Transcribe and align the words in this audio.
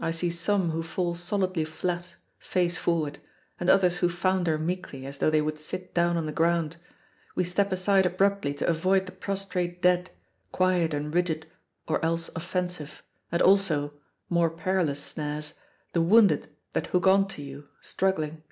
I 0.00 0.10
see 0.10 0.30
some 0.30 0.70
who 0.70 0.82
fall 0.82 1.14
solidly 1.14 1.66
flat, 1.66 2.14
face 2.38 2.78
forward, 2.78 3.18
and 3.60 3.68
others 3.68 3.98
who 3.98 4.08
founder 4.08 4.56
meekly, 4.56 5.04
as 5.04 5.18
though 5.18 5.28
they 5.28 5.42
would 5.42 5.58
sit 5.58 5.92
down 5.92 6.16
on 6.16 6.24
the 6.24 6.32
ground. 6.32 6.78
We 7.34 7.44
step 7.44 7.70
aside 7.72 8.06
abruptly 8.06 8.54
to 8.54 8.66
avoid 8.66 9.04
the 9.04 9.12
prostrate 9.12 9.82
dead, 9.82 10.12
quiet 10.50 10.94
and 10.94 11.14
rigid, 11.14 11.46
or 11.86 12.02
else 12.02 12.30
offensive, 12.34 13.02
and 13.30 13.42
also 13.42 13.92
more 14.30 14.48
perilous 14.48 15.02
snares! 15.02 15.52
the 15.92 16.00
wounded 16.00 16.48
that 16.72 16.86
hook 16.86 17.06
on 17.06 17.28
to 17.28 17.42
you, 17.42 17.68
struggling. 17.82 18.44